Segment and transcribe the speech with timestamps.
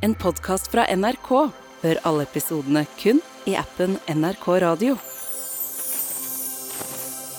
[0.00, 1.30] En podkast fra NRK.
[1.82, 4.96] Hør alle episodene kun i appen NRK Radio.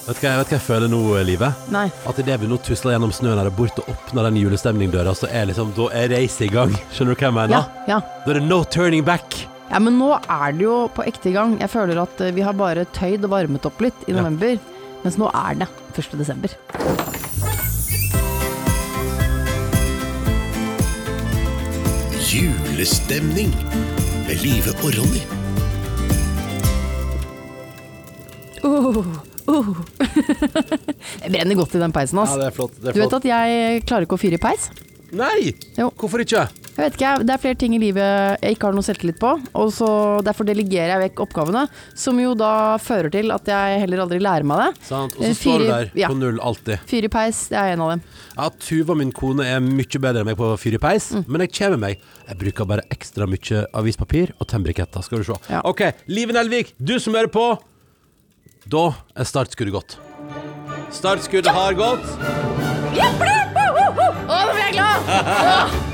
[0.01, 1.51] Vet du hva, vet hva jeg føler nå, Live?
[1.73, 1.85] Nei.
[2.09, 5.45] At idet vi nå tusler gjennom snøen her bort og åpner den julestemningdøra, så er
[5.51, 6.73] liksom, da er racet i gang.
[6.93, 7.55] Skjønner du hva jeg mener?
[7.85, 7.99] Ja, ja.
[8.25, 9.37] Da er det no turning back.
[9.71, 11.53] ja, men nå er det jo på ekte i gang.
[11.61, 14.19] Jeg føler at eh, vi har bare tøyd og varmet opp litt i Ja.
[14.21, 14.57] november,
[15.05, 16.17] mens nå er det 1.
[16.19, 16.57] desember.
[22.31, 23.49] Julestemning
[24.23, 25.19] med Live og Ronny.
[28.63, 29.01] Oh,
[29.51, 29.81] oh.
[31.25, 32.31] det brenner godt i den peisen, ass.
[32.31, 32.77] Ja, det er flott.
[32.77, 33.17] Det er Du vet flott.
[33.19, 34.69] at jeg klarer ikke å fyre i peis?
[35.11, 35.51] Nei!
[35.75, 35.89] Jo.
[35.99, 36.45] Hvorfor ikke?
[36.71, 39.31] Jeg vet ikke, Det er flere ting i livet jeg ikke har noe selvtillit på,
[39.59, 39.87] og så
[40.23, 41.65] derfor delegerer jeg vekk oppgavene,
[41.99, 44.69] som jo da fører til at jeg heller aldri lærer meg det.
[44.87, 45.13] Sant?
[45.17, 46.07] Og så Eh, står du der ja.
[46.07, 46.79] på null alltid.
[46.87, 48.01] Fyr i peis, det er en av dem.
[48.37, 51.25] Ja, Tuva, min kone, er mye bedre enn meg på fyr i peis, Mm.
[51.27, 51.99] men jeg kommer meg.
[52.29, 55.33] Jeg bruker bare ekstra mye avispapir og tennbriketter, skal du se.
[55.49, 55.61] Ja.
[55.65, 57.59] OK, Live Nelvik, du som hører på.
[58.67, 59.97] Da er startskuddet gått.
[60.91, 62.05] Startskuddet har gått.
[64.31, 65.81] Å, nå blir jeg glad!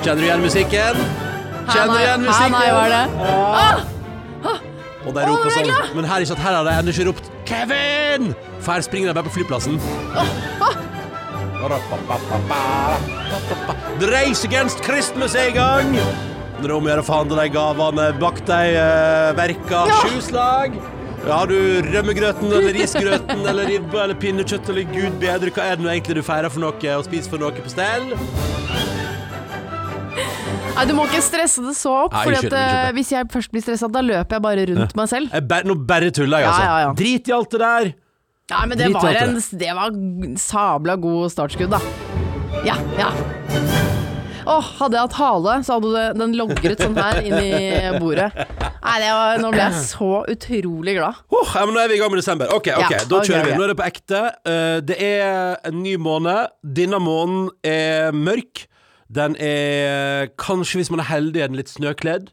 [0.00, 0.96] Kjenner du igjen musikken?
[1.70, 2.52] Kjenner du igjen musikken?
[2.56, 3.06] nei, hva er det?
[5.00, 5.70] Og de roper sånn.
[5.96, 9.14] Men her, er ikke her har de ennå ikke ropt 'Kevin!' For her springer de
[9.16, 9.80] bare på flyplassen.
[14.00, 15.92] The Race Against Christmas er i gang!
[16.60, 19.84] Det er om å gjøre å forhandle handle de gavene bak de uh, verka.
[19.88, 20.00] Ja.
[20.04, 20.76] Sju slag.
[21.20, 25.84] Har du rømmegrøten eller risgrøten eller ribbe eller pinnekjøtt eller gud bedre, hva er det
[25.84, 28.08] nå egentlig du feirer for noe og spiser for noe på stell?
[30.70, 33.52] Nei, Du må ikke stresse det så opp, Nei, Fordi at eh, hvis jeg først
[33.52, 35.34] blir stressa, da løper jeg bare rundt meg selv.
[35.34, 36.64] Jeg ber, nå bare tuller jeg, altså.
[36.64, 36.94] ja, ja.
[36.96, 37.92] Drit i alt det der.
[38.50, 41.82] Nei, men det Drit i var, alt en, det var sabla god startskudd, da.
[42.66, 43.12] Ja, ja.
[44.50, 48.30] Åh, hadde jeg hatt hale, så hadde det, den logret sånn her inn i bordet.
[48.90, 51.20] Nei, var, nå ble jeg så utrolig glad.
[51.30, 52.50] Oh, ja, men nå er vi i gang med desember.
[52.54, 53.54] Ok, ok, Ja, da kjører kjører vi.
[53.60, 54.24] Nå er det på ekte.
[54.42, 56.50] Uh, det er en ny måned.
[56.80, 58.66] Denne måneden er mørk.
[59.10, 62.30] Den er kanskje, hvis man er heldig, er den litt snøkledd.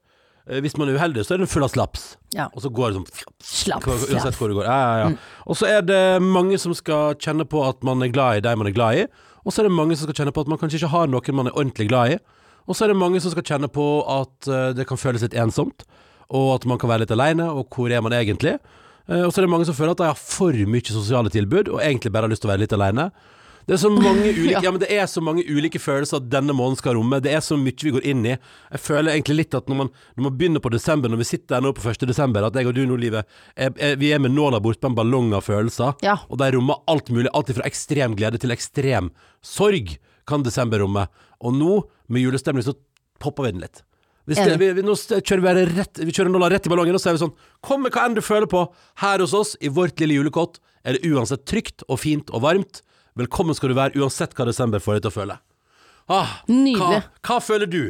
[0.47, 2.15] Eh, hvis man er uheldig, så er den full av slaps.
[2.35, 2.47] Ja.
[2.53, 3.07] Og så går det sånn
[3.43, 4.07] Slaps.
[4.07, 4.67] Uansett hvor det går.
[4.67, 5.43] Ja, ja, ja.
[5.49, 8.55] Og så er det mange som skal kjenne på at man er glad i de
[8.59, 9.07] man er glad i.
[9.47, 11.39] Og så er det mange som skal kjenne på at man kanskje ikke har noen
[11.39, 12.19] man er ordentlig glad i.
[12.67, 15.35] Og så er det mange som skal kjenne på at eh, det kan føles litt
[15.39, 15.87] ensomt,
[16.29, 18.57] og at man kan være litt aleine, og hvor er man egentlig?
[19.07, 21.69] Eh, og så er det mange som føler at de har for mye sosiale tilbud,
[21.71, 23.09] og egentlig bare har lyst til å være litt aleine.
[23.67, 24.71] Det er så mange ulike Ja.
[24.71, 27.19] men det er så mange ulike følelser at denne måneden skal romme.
[27.23, 28.35] Det er så mye vi går inn i.
[28.71, 31.57] Jeg føler egentlig litt at når man, når man begynner på desember, når vi sitter
[31.57, 32.05] her nå på 1.
[32.07, 33.27] desember, at jeg og du nå, Livet,
[33.59, 35.95] er, er, vi er med nåla bort på en ballong av følelser.
[36.03, 36.15] Ja.
[36.31, 37.27] Og de rommer alt mulig.
[37.35, 39.11] Alt fra ekstrem glede til ekstrem
[39.43, 41.03] sorg kan desember romme.
[41.43, 42.75] Og nå, med julestemning, så
[43.19, 43.83] popper vi den litt.
[44.27, 46.99] Hvis det, vi, vi, nå kjører vi rett Vi kjører nåla rett i ballongen, og
[46.99, 48.65] så er vi sånn Kom med hva enn du føler på.
[48.99, 52.81] Her hos oss, i vårt lille julekott, er det uansett trygt og fint og varmt.
[53.17, 55.39] Velkommen skal du være, uansett hva desember får deg til å føle.
[56.11, 56.99] Ah, Nydelig.
[57.01, 57.81] Hva, hva føler du?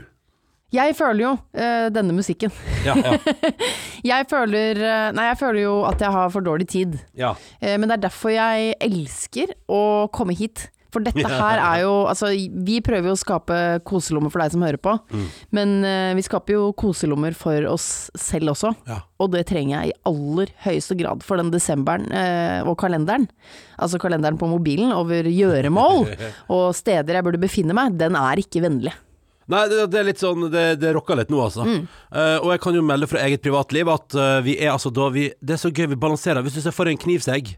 [0.74, 2.52] Jeg føler jo eh, denne musikken.
[2.84, 3.14] Ja, ja,
[4.12, 6.98] Jeg føler eh, Nei, jeg føler jo at jeg har for dårlig tid.
[7.18, 7.34] ja.
[7.62, 9.81] Eh, Men det er derfor jeg elsker å
[10.14, 10.68] komme hit.
[10.94, 12.30] For dette her er jo Altså,
[12.68, 15.25] vi prøver jo å skape koselommer for deg som hører på, Mm.
[15.56, 18.72] men uh, vi skaper jo koselommer for oss selv også.
[18.88, 19.02] Ja.
[19.22, 23.28] Og det trenger jeg i aller høyeste grad for den desemberen uh, og kalenderen.
[23.78, 26.08] Altså kalenderen på mobilen over gjøremål
[26.56, 28.94] og steder jeg burde befinne meg, den er ikke vennlig.
[29.48, 31.64] Nei, det, det er litt sånn Det, det rocka litt nå, altså.
[31.64, 31.86] Mm.
[32.12, 35.06] Uh, og jeg kan jo melde fra eget privatliv at uh, vi er altså da
[35.14, 36.44] vi Det er så gøy, vi balanserer.
[36.44, 37.54] Hvis du ser for en knivsegg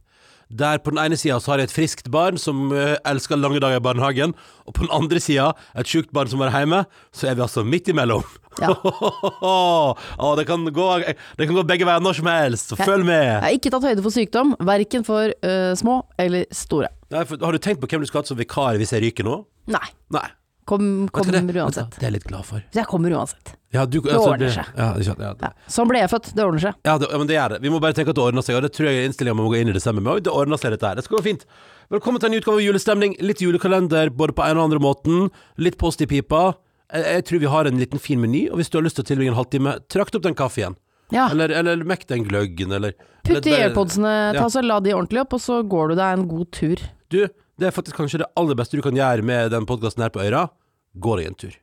[0.50, 3.80] der på den ene sida har jeg et friskt barn som eh, elsker lange dager
[3.80, 4.34] i barnehagen,
[4.66, 6.84] og på den andre sida et sjukt barn som er hjemme,
[7.14, 8.26] så er vi altså midt imellom.
[8.60, 8.74] Ja.
[9.50, 13.24] Å, det, kan gå, det kan gå begge veier når som helst, så følg med.
[13.28, 16.92] Jeg har ikke tatt høyde for sykdom, verken for eh, små eller store.
[17.14, 19.28] Nei, for, har du tenkt på hvem du skal ha som vikar hvis jeg ryker
[19.28, 19.40] nå?
[19.70, 19.88] Nei.
[20.14, 20.28] Nei.
[20.70, 21.12] Kom, det?
[21.18, 21.64] kommer hva?
[21.66, 21.96] uansett.
[21.98, 22.62] Det er jeg litt glad for.
[22.70, 23.56] Så jeg kommer uansett.
[23.74, 24.70] Ja, du, Det ordner seg.
[24.78, 25.50] Ja, det, ja, det- Ja.
[25.70, 26.74] Sånn ble jeg født, det ordner seg.
[26.86, 27.60] Ja, det, ja, men det gjør det.
[27.66, 29.42] Vi må bare tenke at det ordner seg, og det tror jeg er innstillinga vi
[29.44, 30.14] må gå inn i desember med.
[30.14, 30.96] Og Det ordner seg, dette her.
[30.96, 31.46] Det skal gå fint.
[31.90, 33.16] Velkommen til en ny utgave av Julestemning.
[33.22, 35.30] Litt julekalender både på en og andre måten.
[35.58, 36.56] Litt post i pipa.
[36.94, 39.06] Jeg, jeg tror vi har en liten fin meny, og hvis du har lyst til
[39.06, 40.78] å tilbringe en halvtime, trakt opp den kaffen.
[41.14, 41.28] Ja.
[41.34, 42.94] Eller, eller mekk den gløggen, eller
[43.26, 46.28] Putt i airpodsene, ta så la de ordentlig opp, og så går du deg en
[46.30, 46.82] god tur.
[47.10, 47.20] Du,
[47.60, 50.22] det er faktisk kanskje det aller beste du kan gjøre med den podkasten her på
[50.24, 50.48] øra.
[50.98, 51.58] Gå deg en tur.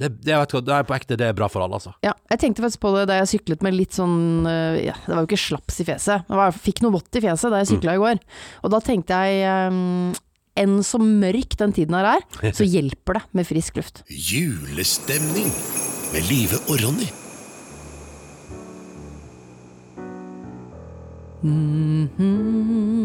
[0.00, 1.90] Det, det, vet det er på ekte, det er bra for alle, altså.
[2.06, 5.12] Ja, jeg tenkte faktisk på det da jeg syklet med litt sånn øh, ja, Det
[5.12, 7.84] var jo ikke slaps i fjeset, jeg fikk noe vått i fjeset da jeg Mm.
[7.92, 8.22] i går.
[8.64, 10.14] Og da tenkte jeg um,
[10.56, 12.24] enn så mørk den tiden her er,
[12.56, 14.00] så hjelper det med frisk luft.
[14.08, 15.52] Julestemning
[16.14, 17.10] med Live og Ronny.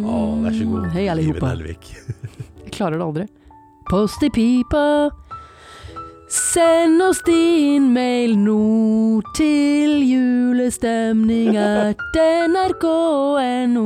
[0.05, 0.87] Å, vær så god.
[0.95, 1.75] Hei, alle sammen.
[2.65, 3.27] Jeg klarer det aldri.
[3.91, 4.83] Post i pipa.
[6.27, 12.01] Send oss din mail nå til julestemning at
[12.49, 13.85] nrk.no.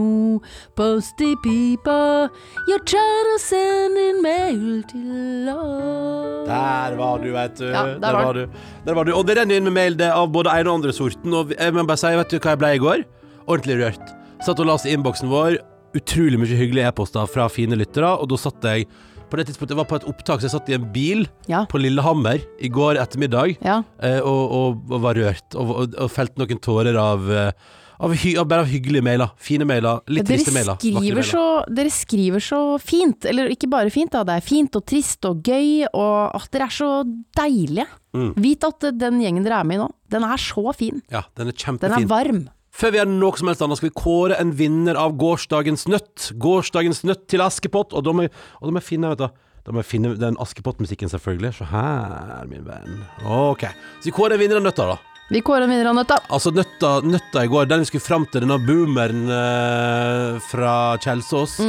[0.80, 2.30] Post i pipa.
[2.72, 6.48] Ja, kjære, send din mail til oss.
[6.48, 7.66] Der var du, vet du.
[7.68, 8.46] Ja, der der, var var du.
[8.86, 9.14] der var du.
[9.18, 11.36] Og det renner inn med mail det, av både ene og andre sorten.
[11.36, 13.04] Og jeg må bare si, vet du hva jeg ble i går?
[13.50, 14.16] Ordentlig rørt.
[14.48, 15.60] Satt og leste innboksen vår.
[16.00, 18.16] Utrolig mye hyggelige e-poster fra fine lyttere.
[18.16, 18.88] Og da satt jeg
[19.30, 21.66] på det tidspunktet, var på et opptak, så jeg satt i en bil Ja.
[21.70, 23.84] på Lillehammer i går ettermiddag Ja.
[24.02, 25.56] eh, og, og, og var rørt.
[25.56, 27.52] Og, og, felte noen tårer av, eh,
[28.00, 29.32] av, hy, av bare av hyggelige mailer.
[29.38, 30.02] Fine mailer.
[30.08, 30.78] Litt dere, triste mailer.
[30.80, 34.24] skriver så, dere skriver så fint, eller ikke bare fint, da.
[34.28, 36.92] det er fint og trist og gøy, og at dere er så
[37.38, 37.88] deilige.
[38.16, 38.32] Mm.
[38.42, 41.04] Vit at den gjengen dere er med i nå, den er så fin.
[41.14, 41.94] Ja, den er kjempefin.
[41.94, 42.48] Den er varm.
[42.80, 46.30] Før vi gjør noe som helst annet, skal vi kåre en vinner av gårsdagens nøtt.
[46.40, 47.92] Gårsdagens nøtt til Askepott.
[47.92, 49.26] Og da må jeg, da må jeg finne vet du,
[49.68, 51.52] da må jeg finne den Askepott-musikken, selvfølgelig.
[51.58, 53.02] Se her, min venn.
[53.28, 53.68] Ok.
[54.00, 54.96] Så vi kårer en vinner av nøtta, da.
[55.30, 56.22] Vi kårer en vinner av nøtta.
[56.32, 60.74] Altså, nøtta, nøtta i går, den vi skulle fram til, denne boomeren eh, fra
[61.04, 61.60] Kjelsås,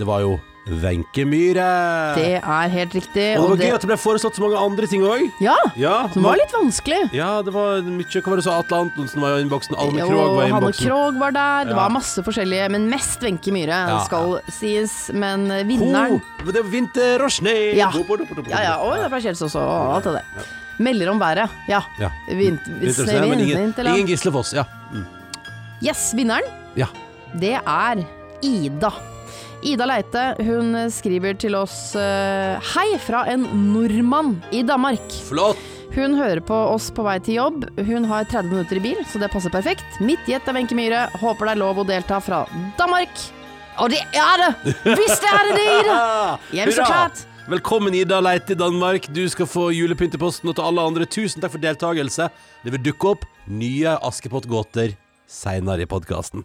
[0.00, 1.60] det var jo Wenche Myhre.
[1.60, 2.14] Mm.
[2.16, 3.24] Det er helt riktig.
[3.36, 5.26] Og det var og gøy at det ble foreslått så mange andre ting òg.
[5.44, 7.10] Ja, Ja, som var litt vanskelig.
[7.12, 10.08] ja, det var mye Hva var det så Atle Antonsen var i innboksen, Alme Jo,
[10.08, 10.86] Krogh var i Hanne innboksen.
[10.88, 11.64] Krogh var der.
[11.64, 11.76] Det Ja.
[11.82, 13.98] var masse forskjellige, men mest Wenche Myhre, Ja.
[14.04, 15.10] skal sies.
[15.12, 17.74] Men vinneren Ho, det var vinter og snø.
[17.76, 17.90] Ja.
[18.48, 20.24] Ja ja, og det er fra Kjelsås og alt det der.
[20.78, 21.50] Melder om været.
[21.68, 21.82] Ja.
[22.00, 22.08] Ja.
[22.30, 24.54] Vint, Vinter og snø, men ingen, ingen Gislefoss.
[24.54, 24.64] Ja.
[25.84, 26.42] Yes, vinneren.
[26.74, 26.86] Ja.
[27.38, 28.04] Det er
[28.42, 28.90] Ida.
[29.64, 35.04] Ida Leite hun skriver til oss eh, Hei fra en nordmann i Danmark.
[35.24, 35.60] Flott!
[35.94, 37.64] Hun hører på oss på vei til jobb.
[37.86, 39.86] Hun har 30 minutter i bil, så det passer perfekt.
[40.04, 41.06] Mitt gjett er Wenche Myhre.
[41.22, 42.42] Håper det er lov å delta fra
[42.80, 43.22] Danmark.
[43.80, 44.74] Og det er det!
[44.98, 46.00] Hvis det er det Ida!
[46.58, 47.22] Jeg men så klart.
[47.48, 49.08] Velkommen, Ida Leite i Danmark.
[49.16, 52.28] Du skal få julepynt i posten, og til alle andre, tusen takk for deltakelse.
[52.66, 54.96] Det vil dukke opp nye Askepott-gåter
[55.30, 56.44] seinere i podkasten.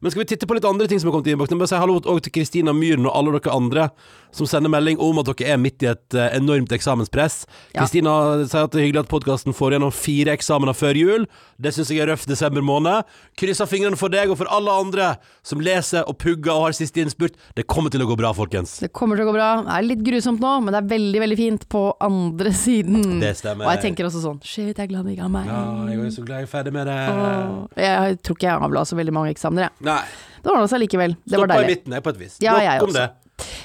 [0.00, 1.58] Men skal vi titte på litt andre ting som har kommet i innboksen?
[1.60, 3.88] Bare si hallo også til Kristina Myhren og alle dere andre
[4.32, 7.42] som sender melding om at dere er midt i et eh, enormt eksamenspress.
[7.74, 7.82] Ja.
[7.82, 8.12] Kristina
[8.46, 11.26] sier at det er hyggelig at podkasten får gjennom fire eksamener før jul.
[11.60, 13.08] Det syns jeg er røff desember måned.
[13.40, 15.08] Krysser fingrene for deg og for alle andre
[15.46, 17.36] som leser og pugger og har siste innspurt.
[17.58, 18.78] Det kommer til å gå bra, folkens.
[18.80, 19.50] Det kommer til å gå bra.
[19.66, 23.18] Det er litt grusomt nå, men det er veldig veldig fint på andre siden.
[23.20, 23.66] Det stemmer.
[23.66, 25.50] Og jeg tenker også sånn Shit, jeg er glad det ikke er meg.
[25.50, 25.60] Ja,
[25.90, 26.98] jeg er så glad jeg er ferdig med det.
[27.10, 27.52] Åh.
[27.84, 29.89] Jeg tror ikke jeg avla så veldig mange eksamener, jeg.
[29.90, 30.02] Nei.
[30.40, 31.16] Det ordna seg likevel.
[31.20, 31.74] Det var Stoppa i deilig.
[31.82, 32.38] midten, på et vis.
[32.40, 33.00] Ja, Nok om også.
[33.02, 33.08] det.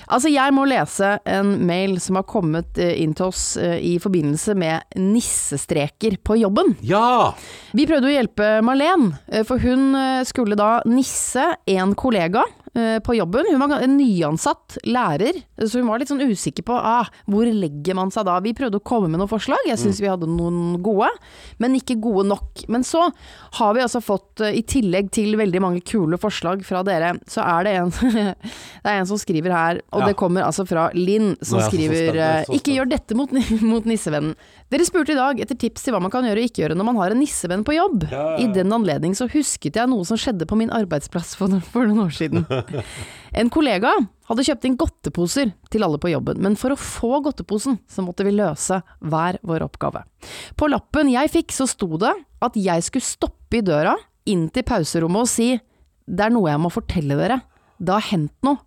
[0.08, 3.96] Altså, jeg må lese en mail som har kommet eh, inn til oss eh, i
[4.00, 6.76] forbindelse med nissestreker på jobben.
[6.86, 7.34] Ja!
[7.76, 9.96] Vi prøvde å hjelpe Malene, eh, for hun
[10.28, 12.46] skulle da nisse en kollega
[12.76, 13.48] på jobben.
[13.52, 17.96] Hun var en nyansatt lærer, så hun var litt sånn usikker på ah, hvor legger
[17.96, 18.36] man seg da.
[18.44, 21.08] Vi prøvde å komme med noen forslag, jeg syns vi hadde noen gode,
[21.64, 22.66] men ikke gode nok.
[22.72, 23.06] Men så
[23.60, 27.46] har vi altså fått, eh, i tillegg til veldig mange kule forslag fra dere, så
[27.46, 27.94] er det en
[28.86, 30.10] Det er en som skriver her, og Ja.
[30.12, 33.32] det kommer altså fra Linn, som er skriver er eh, Ikke gjør dette mot,
[33.72, 34.36] mot nissevennen.
[34.74, 36.88] Dere spurte i dag etter tips til hva man kan gjøre og ikke gjøre når
[36.90, 38.06] man har en nissevenn på jobb.
[38.42, 42.06] I den anledning så husket jeg noe som skjedde på min arbeidsplass for, for noen
[42.08, 42.46] år siden.
[43.40, 43.92] En kollega
[44.30, 48.24] hadde kjøpt inn godteposer til alle på jobben, men for å få godteposen så måtte
[48.24, 50.06] vi løse hver vår oppgave.
[50.56, 52.14] På lappen jeg fikk så sto det
[52.46, 53.98] at jeg skulle stoppe i døra
[54.32, 55.50] inn til pauserommet og si
[56.06, 57.42] det er noe jeg må fortelle dere,
[57.82, 58.62] det har hendt noe.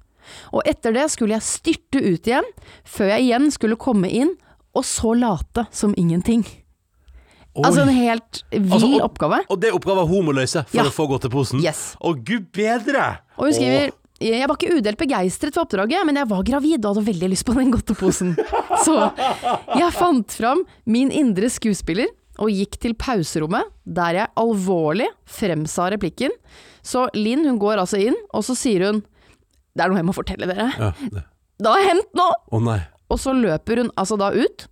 [0.53, 2.49] Og etter det skulle jeg styrte ut igjen,
[2.85, 4.35] før jeg igjen skulle komme inn,
[4.77, 6.45] og så late som ingenting.
[7.59, 7.65] Oi.
[7.67, 9.41] Altså en helt vill Altså, og- oppgave.
[9.51, 10.85] Og det er oppgaven hun må løse for Ja.
[10.89, 11.63] å få godteposen?
[11.65, 11.97] Yes.
[12.01, 13.19] Å, gud bedre!
[13.39, 13.97] Og hun skriver Åh.
[14.21, 17.47] jeg var ikke udelt begeistret for oppdraget, men jeg var gravid og hadde veldig lyst
[17.47, 18.37] på den godteposen.
[18.87, 18.95] Så
[19.79, 26.31] jeg fant fram min indre skuespiller og gikk til pauserommet, der jeg alvorlig fremsa replikken.
[26.87, 29.01] Så Linn hun går altså inn, og så sier hun
[29.75, 30.71] det er noe jeg må fortelle dere.
[30.79, 31.25] Ja, det.
[31.59, 32.29] Det har hendt nå!
[32.55, 32.79] Å nei.
[33.11, 34.67] Og så løper hun altså da ut.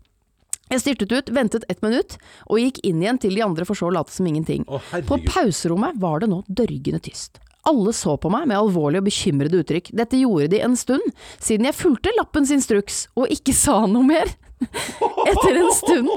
[0.73, 2.16] Jeg styrtet ut, ventet ett minutt,
[2.50, 4.64] og gikk inn igjen til de andre for så å late som ingenting.
[4.66, 7.38] Å, På pauserommet var det nå dørgende tyst.
[7.66, 9.90] Alle så på meg med alvorlige og bekymrede uttrykk.
[9.99, 11.06] Dette gjorde de en stund,
[11.42, 14.30] siden jeg fulgte lappens instruks og ikke sa noe mer.
[15.30, 16.11] Etter en stund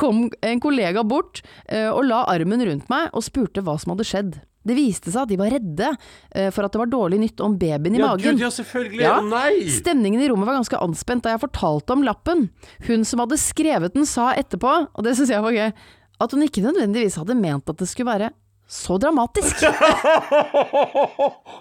[0.00, 4.06] kom en kollega bort eh, og la armen rundt meg og spurte hva som hadde
[4.08, 4.36] skjedd.
[4.64, 5.90] Det viste seg at de var redde
[6.34, 8.38] eh, for at det var dårlig nytt om babyen i Ja, magen.
[8.38, 9.02] Gud, ja, selvfølgelig.
[9.04, 9.16] Ja.
[9.24, 9.66] Nei!
[9.72, 12.46] Stemningen i rommet var ganske anspent da jeg fortalte om lappen.
[12.88, 15.68] Hun som hadde skrevet den sa etterpå, og det syns jeg var gøy,
[16.24, 18.30] at hun ikke nødvendigvis hadde ment at det skulle være
[18.74, 19.60] så dramatisk.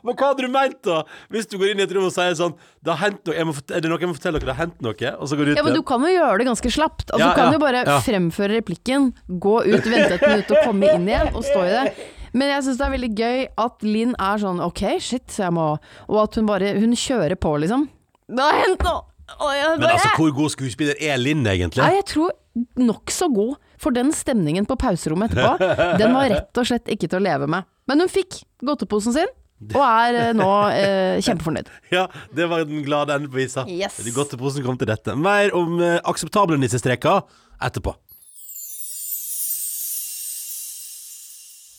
[0.05, 1.01] Men hva hadde du meint, da?
[1.33, 3.43] Hvis du går inn i et rom og sier sånn Det har hendt noe, er
[3.83, 4.47] det noe jeg må fortelle dere?
[4.49, 4.95] Det har hendt noe?
[5.19, 7.07] Og så går du ut Ja, men du kan jo gjøre det ganske slapt.
[7.11, 7.97] Altså, Ja, du kan ja, jo bare ja.
[8.07, 11.85] fremføre replikken, gå ut, vente et minutt og komme inn igjen, og stå i det.
[12.33, 15.53] Men jeg syns det er veldig gøy at Linn er sånn ok, shit, så jeg
[15.53, 15.65] må
[16.09, 17.87] Og at hun bare Hun kjører på, liksom.
[18.33, 19.03] Det har hendt noe!
[19.39, 21.81] Men altså, hvor god skuespiller er Linn, egentlig?
[21.83, 22.33] Nei, jeg tror
[22.77, 23.53] nokså god.
[23.81, 25.71] For den stemningen på pauserommet etterpå,
[26.01, 27.65] den var rett og slett ikke til å leve med.
[27.89, 29.31] Men hun fikk godteposen sin,
[29.71, 31.71] og er eh, nå eh, kjempefornøyd.
[31.95, 33.65] Ja, det var den glade enden på visa.
[33.67, 33.97] Yes.
[33.99, 35.15] Det er godt til posen kom til dette.
[35.19, 37.23] Mer om eh, akseptable nissestreker
[37.63, 37.95] etterpå.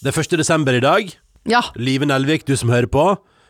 [0.04, 0.34] Det er 1.
[0.36, 1.12] desember i dag.
[1.48, 1.62] Ja.
[1.80, 3.04] Live Nelvik, du som hører på.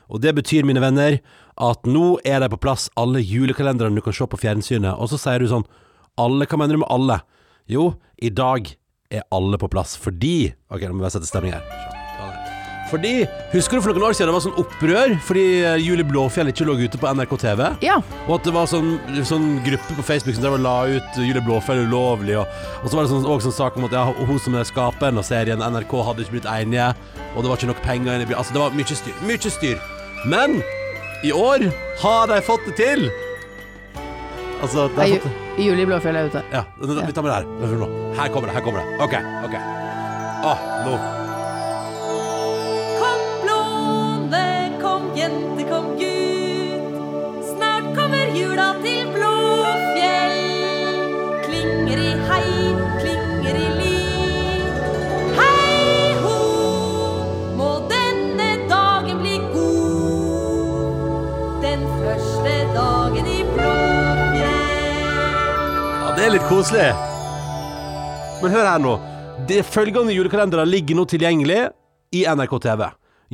[0.07, 1.17] Og det betyr, mine venner,
[1.59, 4.95] at nå er de på plass alle julekalenderne du kan se på fjernsynet.
[4.95, 5.67] Og så sier du sånn
[6.15, 7.19] Alle, hva mener du med alle?
[7.67, 8.71] Jo, i dag
[9.11, 12.04] er alle på plass fordi Ok, nå må jeg sette stemning her.
[12.91, 13.13] Fordi,
[13.53, 16.67] Husker du for noen år siden det var sånn opprør fordi eh, Julie Blåfjell ikke
[16.69, 17.63] lå ute på NRK TV?
[17.83, 17.97] ja.
[18.27, 18.95] Og at det var sånn,
[19.27, 22.37] sånn gruppe på Facebook som drev og la ut Julie Blåfjell ulovlig.
[22.41, 22.47] Og,
[22.83, 25.21] og så var det sånn, også sånn sak om at ja, hun som er skaperen
[25.21, 26.93] av serien, NRK, hadde ikke blitt enige.
[27.35, 29.21] Og det var ikke nok penger inne i Altså, det var mye styr.
[29.29, 29.81] Mye styr.
[30.29, 30.61] Men
[31.25, 31.69] i år
[32.05, 33.09] har de fått det til!
[34.63, 35.35] Altså, de har fått det.
[35.65, 36.45] Julie Blåfjell er ute.
[36.53, 37.45] Ja, vi tar med det her.
[38.21, 38.57] Her kommer det.
[38.57, 38.97] Her kommer det.
[39.05, 39.19] OK.
[39.49, 39.61] ok
[40.45, 41.24] Åh, nå.
[66.15, 66.87] Det er litt koselig.
[68.41, 68.93] Men hør her nå.
[69.49, 71.59] De følgende julekalendere ligger nå tilgjengelig
[72.17, 72.85] i NRK TV.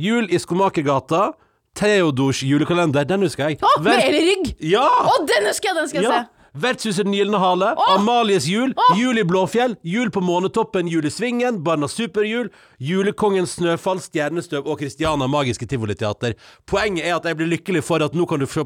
[0.01, 1.29] Jul i Skomakergata.
[1.75, 3.59] Theodors julekalender, den husker jeg.
[3.63, 4.51] Å, med Ver- Eli Rygg!
[4.73, 4.83] Ja!
[4.83, 5.77] Å, den husker jeg!
[5.79, 6.21] Den skal jeg ja!
[6.25, 6.40] se.
[6.53, 11.61] Vertshuset Den gylne hale, Amalies jul, Jul i Blåfjell, Jul på Månetoppen, Jul i Svingen,
[11.63, 12.49] Barna superjul,
[12.81, 16.35] Julekongen Snøfall, Stjernestøv og Christiana Magiske Tivoliteater.
[16.67, 18.65] Poenget er at jeg blir lykkelig for at nå kan du se,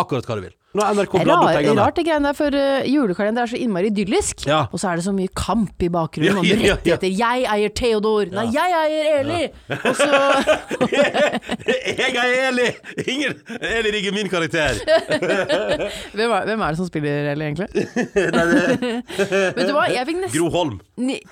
[0.00, 0.56] akkurat hva du vil.
[0.70, 1.82] Nå har NRK er bladd opp pengene.
[1.82, 4.44] rart det greiene der, for uh, julekalender er så innmari idyllisk.
[4.46, 4.60] Ja.
[4.70, 6.76] Og så er det så mye kamp i bakgrunnen Ja, om ja, ja.
[6.78, 7.10] rettigheter.
[7.20, 8.30] Jeg eier Theodor!
[8.34, 9.40] Nei, jeg eier Eli!
[9.76, 10.10] Og så
[12.00, 12.68] Jeg er Eli!
[13.02, 14.78] Ingen Eli rigger min karakter.
[16.16, 17.68] hvem er, hvem er det som spiller Eli, egentlig?
[19.56, 20.76] Vet du hva, jeg fikk nesten Gro Holm.
[20.96, 21.22] Ni-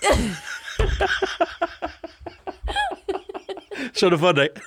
[3.94, 4.58] Se for deg.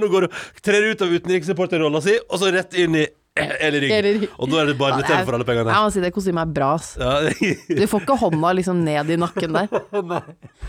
[0.00, 3.04] Nå går du trer ut av utenriksreporterrolla si, og så rett inn i
[3.66, 4.24] eller Rygg.
[4.38, 5.72] Og da er det bare litt barne-TV er- for alle pengene.
[5.74, 6.92] Jeg må si det kostymet er bra, ass.
[7.00, 7.12] Ja.
[7.80, 9.66] Du får ikke hånda liksom ned i nakken der.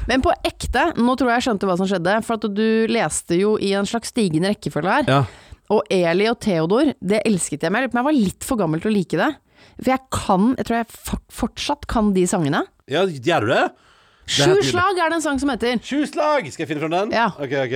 [0.10, 3.38] Men på ekte, nå tror jeg jeg skjønte hva som skjedde, for at du leste
[3.40, 5.12] jo i en slags stigende rekkefølge her.
[5.12, 5.24] ja.
[5.74, 7.72] Og Eli og Theodor, det elsket jeg.
[7.74, 9.30] Men jeg lurer på om jeg var litt for gammel til å like det.
[9.80, 12.64] For jeg kan, jeg tror jeg fortsatt kan de sangene.
[12.88, 13.66] ja, gjør du det?
[14.26, 15.78] Sju slag er det en sang som heter.
[15.86, 16.48] Sju slag!
[16.52, 17.12] Skal jeg finne fram den?
[17.14, 17.28] Ja.
[17.38, 17.76] Ok, ok.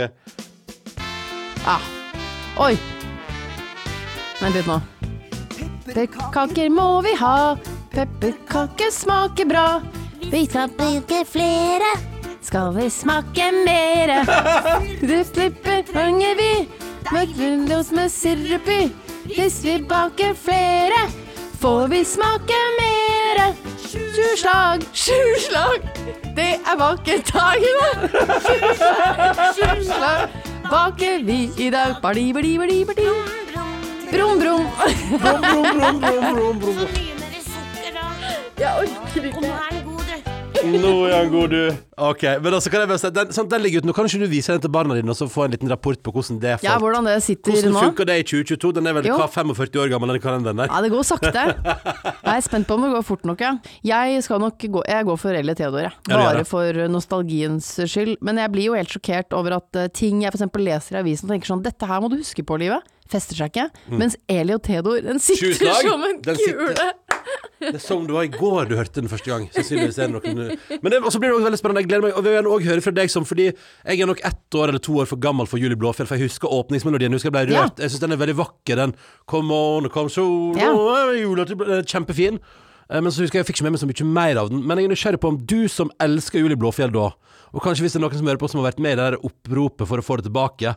[1.65, 1.75] Ja.
[2.65, 2.73] Oi.
[4.39, 4.79] Vent litt nå.
[5.89, 7.35] Pepperkaker må vi ha.
[7.93, 9.67] Pepperkaker smaker bra.
[10.31, 11.91] Vi skal bruke flere.
[12.41, 14.21] Skal vi smake mere?
[15.09, 16.51] Du slipper fanger vi.
[17.13, 18.83] Med oss med sirup i.
[19.29, 21.03] Hvis vi baker flere,
[21.59, 23.53] får vi smake mere.
[23.91, 25.79] Sju slag, sju slag.
[26.35, 27.89] Det er baketagene.
[28.45, 30.29] Sju slag, sju slag.
[30.69, 31.95] Baker vi i dag.
[32.01, 33.07] Badi, badi, badi, badi.
[34.11, 34.65] Brum, brum.
[38.59, 39.78] Jeg orker ikke.
[40.65, 41.77] Nå er han god, du.
[41.99, 43.93] Ok, men altså kan jeg bare si den, sånn, den ligger ute nå.
[43.95, 46.11] Kan ikke du vise den til barna dine, og så få en liten rapport på
[46.15, 47.83] hvordan det er Ja, hvordan det sitter Hvordan nå.
[47.87, 48.71] funker det i 2022?
[48.79, 49.17] Den er vel Jo.
[49.19, 50.67] hva, 45 år gammel, den kalenderen der?
[50.71, 51.33] Ja, det går sakte.
[51.33, 53.53] Jeg er spent på om det går fort nok, ja.
[53.83, 55.91] Jeg skal nok gå, jeg går for Elle Theodor, jeg.
[55.91, 56.47] Ja, du gjør Bare det.
[56.47, 58.17] for nostalgiens skyld.
[58.21, 60.49] Men jeg blir jo helt sjokkert over at eh, ting jeg f.eks.
[60.59, 62.83] leser i avisen og tenker sånn Dette her må du huske på, livet.
[63.09, 63.69] Fester seg ikke.
[63.97, 65.89] Mens Eli og Theodor, den sitter Mm.
[65.89, 66.93] som en Den sitter- kule.
[67.59, 69.47] Det er som det var i går du hørte den første gang.
[69.51, 71.81] Men det, blir det også veldig spennende.
[71.83, 74.23] Jeg gleder meg, og vi vil også høre fra deg som Fordi jeg er nok
[74.29, 77.11] ett år eller to år for gammel for Julie Blåfjell, for jeg husker åpningsmelodien.
[77.11, 77.81] Jeg husker jeg ble rørt.
[77.83, 78.79] Jeg syns den er veldig vakker.
[78.79, 78.95] Den
[79.27, 80.25] Come on, come so
[80.57, 80.71] Ja.
[81.83, 82.39] Kjempefin.
[82.89, 84.63] Eh, Men så husker jeg jeg fikk ikke med meg så mye mer av den.
[84.65, 87.11] Men jeg er nysgjerrig på om du som elsker Julie Blåfjell da,
[87.49, 89.05] og kanskje hvis det er noen som hører på som har vært med i det
[89.11, 90.75] der oppropet for å få det tilbake,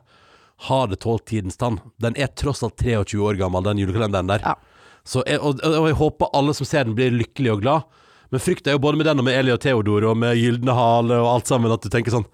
[0.69, 1.81] har det tålt tidens tann?
[2.01, 4.45] Den er tross alt 23 år gammel, den julekalenderen der.
[4.45, 4.55] Ja.
[5.05, 7.89] Så jeg, og, og jeg håper alle som ser den, blir lykkelige og glad.
[8.33, 10.73] Men frykten er jo både med den og med Eli og Theodor og med Gylne
[10.77, 12.25] hale og alt sammen, at du tenker sånn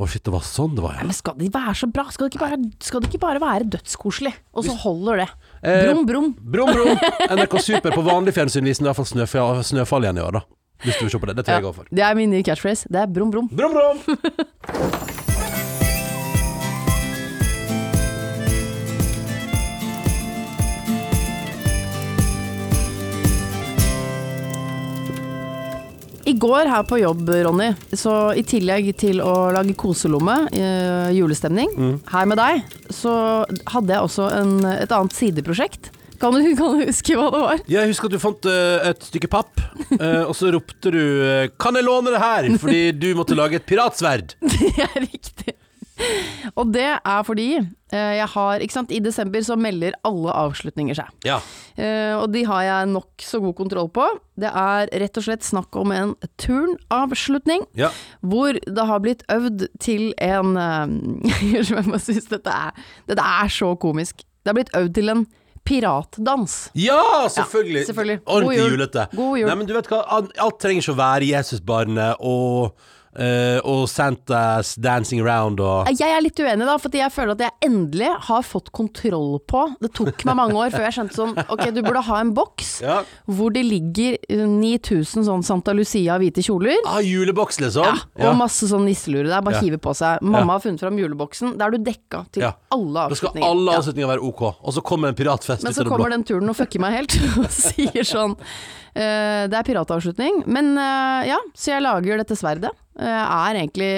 [0.00, 1.04] Å, shit, det var sånn det var, ja.
[1.04, 2.06] Men skal det være så bra?
[2.14, 4.32] Skal det ikke bare, det ikke bare være dødskoselig?
[4.56, 5.28] Og så holder det.
[5.60, 6.28] Eh, Brum, brum.
[6.40, 7.02] Brum, brum.
[7.36, 10.44] NRK Super på vanlig fjernsyn viser i hvert fall snøfall, snøfall igjen i år, da.
[10.86, 11.36] Hvis du vil se på det.
[11.36, 11.90] Det tror jeg Ja, går for.
[12.00, 12.88] det er min nye catchphrase.
[12.88, 13.50] Det er brum, brum.
[13.52, 15.26] Brum, brum.
[26.30, 31.70] I går her på jobb, Ronny, så i tillegg til å lage koselomme, eh, julestemning,
[31.74, 31.96] Mm.
[32.12, 35.90] her med deg, så hadde jeg også en, et annet sideprosjekt.
[36.20, 37.60] Kan du, kan du huske hva det var?
[37.66, 39.58] Jeg husker at du fant uh, et stykke papp,
[39.96, 43.56] uh, og så ropte du eh, 'Kan jeg låne det her?' fordi du måtte lage
[43.56, 44.34] et piratsverd.
[44.42, 45.56] Det er riktig.
[46.58, 50.96] Og det er fordi eh, jeg har Ikke sant, i desember så melder alle avslutninger
[50.98, 51.10] seg.
[51.26, 51.40] Ja.
[51.76, 54.06] Eh, og de har jeg nokså god kontroll på.
[54.40, 57.66] Det er rett og slett snakk om en turnavslutning.
[57.78, 57.92] ja.
[58.20, 60.88] Hvor det har blitt øvd til en uh,
[61.40, 64.24] Jeg må synes dette er, dette er så komisk.
[64.40, 65.26] Det har blitt øvd til en
[65.66, 66.70] piratdans.
[66.78, 67.82] Ja, selvfølgelig!
[67.82, 68.20] Ja, selvfølgelig.
[68.26, 68.70] Ordentlig jul.
[68.70, 69.06] julete.
[69.16, 69.48] God jul.
[69.50, 72.88] Nei, men du vet hva, alt trenger ikke å være Jesusbarnet og,
[73.18, 77.40] eh, og Santas dancing around og Jeg er litt uenig, da, fordi jeg føler at
[77.46, 81.34] jeg endelig har fått kontroll på Det tok meg mange år før jeg skjønte sånn
[81.50, 83.00] Ok, du burde ha en boks Ja.
[83.26, 86.76] hvor det ligger eh, 9000 sånn Santa Lucia hvite kjoler.
[86.86, 87.84] Ah, juleboks, liksom?
[87.84, 89.26] Ja, og masse sånn nisselure.
[89.28, 89.60] Det er bare Ja.
[89.66, 90.20] hive på seg.
[90.22, 91.56] Mamma har funnet fram juleboksen.
[91.58, 92.52] Da er du dekka til Ja.
[92.72, 93.50] alle Da skal avslutninger.
[93.50, 93.78] alle Ja.
[93.78, 94.42] avslutninger være ok.
[94.62, 97.50] Og så kommer en piratfest Men så kommer den turen og fucker meg helt og
[97.50, 98.36] sier sånn
[98.96, 100.44] uh, Det er piratavslutning.
[100.46, 102.70] Men uh, ja, så jeg lager dette sverdet.
[102.98, 103.88] Eh, er egentlig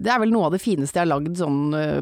[0.00, 2.00] Det er vel noe av det fineste jeg har lagd sånn eh,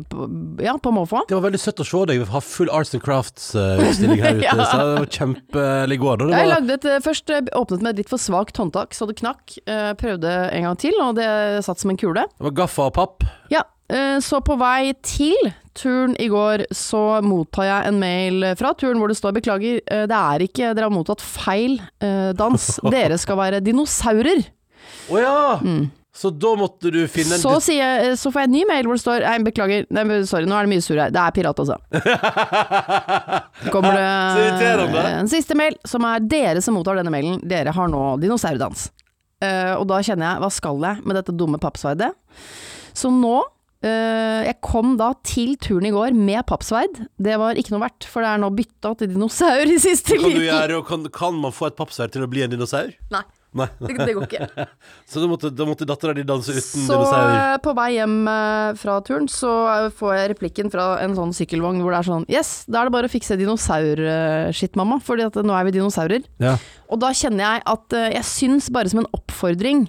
[0.64, 1.24] ja, på måfå.
[1.26, 4.46] Det var veldig søtt å se deg ha full Arts and Crafts-utstilling her ute.
[4.46, 4.54] Ja.
[4.62, 6.22] Så det var kjempelig går.
[6.22, 8.94] Det Jeg var, lagde et, eh, først eh, åpnet med et litt for svakt håndtak,
[8.96, 9.58] så det knakk.
[9.66, 11.28] Eh, prøvde en gang til, og det
[11.66, 12.24] satt som en kule.
[12.30, 13.26] det var gaffa og papp.
[13.52, 18.72] Ja, eh, så på vei til turen i går, så mottar jeg en mail fra
[18.78, 22.70] turen hvor det står beklager, eh, det er ikke, dere har mottatt feil eh, dans.
[22.96, 24.46] Dere skal være dinosaurer.
[25.10, 25.36] Å ja!
[26.16, 27.42] Så da måtte du finne en.
[27.42, 30.48] Så, sier så får jeg en ny mail hvor det står Nei, beklager, nei, sorry,
[30.48, 31.12] nå er det mye surr her.
[31.12, 31.76] Det er pirat, altså.
[33.74, 34.46] Kommer Så
[34.96, 37.42] det en siste mail, som er dere som mottar denne mailen.
[37.44, 38.88] Dere har nå dinosaurdans.
[39.44, 42.14] Uh, og da kjenner jeg, hva skal jeg med dette dumme pappsverdet?
[42.96, 43.42] Så nå
[43.84, 46.96] Uh, Jeg kom da til turen i går med pappsverd.
[47.22, 50.24] Det var ikke noe verdt, for det er nå bytta til dinosaur i siste kan
[50.24, 50.72] liten.
[50.88, 52.94] kan, kan man få et pappsverd til å bli en dinosaur?
[53.12, 53.20] Nei,
[53.56, 53.66] Nei.
[53.80, 54.66] det, det går ikke.
[55.10, 57.32] Så da måtte, da måtte dattera di danse uten Så dinosaur?
[57.32, 61.34] eh, på vei hjem eh, fra turen, så eh, får jeg replikken fra en sånn
[61.36, 65.40] sykkelvogn hvor det er sånn Yes, da er det bare å fikse dinosaur-shit, mamma, at
[65.42, 66.24] nå er vi dinosaurer.
[66.42, 66.56] Ja.
[66.92, 69.86] Og da kjenner jeg at jeg syns bare som en oppfordring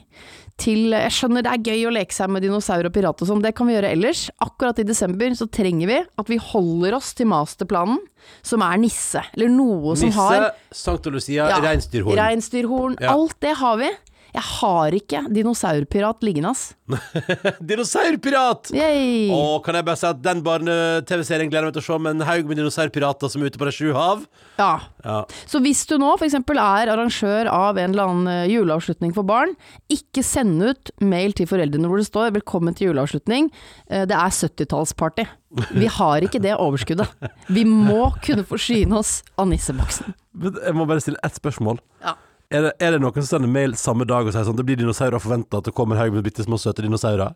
[0.58, 3.44] til Jeg skjønner det er gøy å leke seg med dinosaur og pirat og sånn,
[3.46, 4.24] det kan vi gjøre ellers.
[4.42, 8.00] Akkurat i desember så trenger vi at vi holder oss til masterplanen,
[8.42, 9.22] som er nisse.
[9.38, 12.18] Eller noe som Nisse, har Sankta Lucia, Ja, reinsdyrhorn.
[12.18, 12.98] Reinsdyrhorn.
[13.02, 13.14] Ja.
[13.14, 13.92] Alt det har vi.
[14.38, 16.76] Jeg har ikke dinosaurpirat liggende, ass.
[17.70, 18.70] Dinosaurpirat!
[18.76, 19.32] Yay.
[19.34, 22.20] Og kan jeg bare si at den barne-TV-serien gleder jeg meg til å se med
[22.20, 24.28] en haug med dinosaurpirater som er ute på de sju hav.
[24.60, 24.76] Ja.
[25.02, 25.24] Ja.
[25.50, 26.38] Så hvis du nå f.eks.
[26.38, 29.56] er arrangør av en eller annen eh, juleavslutning for barn,
[29.90, 33.50] ikke send ut mail til foreldrene hvor det står 'velkommen til juleavslutning',
[33.90, 35.26] eh, det er 70-tallsparty.
[35.74, 37.10] Vi har ikke det overskuddet.
[37.50, 40.14] Vi må kunne forsyne oss av nisseboksen.
[40.38, 41.82] Jeg må bare stille ett spørsmål.
[42.04, 42.14] Ja.
[42.48, 44.80] Er det, er det noen som sender mail samme dag og sier sånn det blir
[44.80, 47.34] dinosaurer forventa at det kommer en haug med bitte små søte dinosaurer?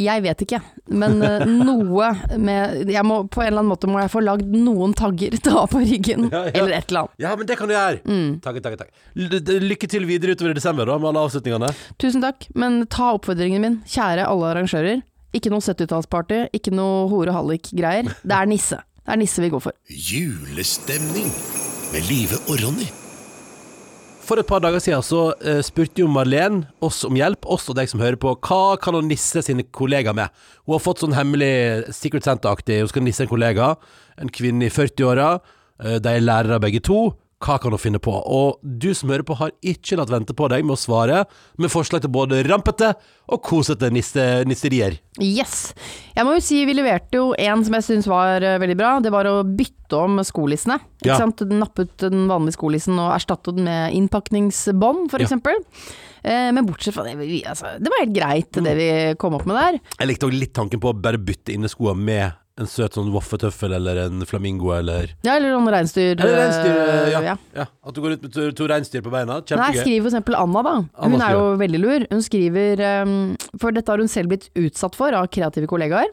[0.00, 0.58] Jeg vet ikke,
[0.96, 2.06] men eh, noe
[2.40, 5.52] med jeg må, På en eller annen måte må jeg få lagd noen tagger til
[5.52, 6.54] å ha på ryggen, Ja, ja.
[6.54, 7.18] eller et eller annet.
[7.20, 8.00] Ja, men det kan du gjøre!
[8.08, 8.30] Mm.
[8.40, 8.94] Takk, takk, takk.
[9.68, 11.70] Lykke til videre utover i desember da, med alle avslutningene.
[12.00, 15.04] Tusen takk, men ta oppfordringen min, kjære alle arrangører.
[15.36, 18.08] Ikke noe 70-tallsparty, ikke noe hore-hallik-greier.
[18.24, 18.80] Det er nisse.
[19.04, 19.76] Det er nisse vi går for.
[19.90, 21.28] Julestemning
[21.92, 22.88] med Live og Ronny.
[24.30, 27.74] For et par dager siden så uh, spurte jo Marlene oss om hjelp, oss og
[27.74, 30.30] deg som hører på, hva kan hun nisse sine kollegaer med?
[30.68, 33.72] Hun har fått sånn hemmelig Secret Center-aktig, hun skal nisse en kollega,
[34.22, 35.32] en kvinne i 40-åra,
[35.82, 37.00] uh, de er lærere begge to.
[37.40, 38.12] Hva kan hun finne på?
[38.12, 41.22] Og du som hører på, har ikke latt vente på deg med å svare
[41.60, 42.90] med forslag til både rampete
[43.32, 44.98] og kosete nisse, nisserier.
[45.24, 45.72] Yes.
[46.12, 48.90] Jeg må jo si vi leverte jo en som jeg syns var eh, veldig bra.
[49.00, 50.76] Det var å bytte om skolissene.
[51.00, 51.16] Ikke Ja.
[51.22, 51.40] sant?
[51.48, 55.56] Nappe ut den vanlige skolissen og erstatte den med innpakningsbånd, for Ja.
[56.22, 59.46] Eh, men bortsett fra det, vi, altså, det var helt greit det vi kom opp
[59.48, 59.80] med der.
[59.98, 63.72] Jeg likte også litt tanken på å bare bytte inneskoa med en søt sånn voffetøffel
[63.78, 66.12] eller en flamingo eller Ja, eller noen reinsdyr.
[66.18, 67.22] Eller reinsdyr, eh, ja.
[67.30, 67.34] ja.
[67.56, 67.66] ja.
[67.86, 69.38] At du går ut med to, to reinsdyr på beina.
[69.40, 69.80] Nei, Kjempegøy.
[69.80, 70.76] skriver for eksempel Anna, da.
[71.06, 72.06] Hun er jo veldig lur.
[72.12, 73.18] Hun skriver um,
[73.60, 76.12] For dette har hun selv blitt utsatt for av kreative kollegaer.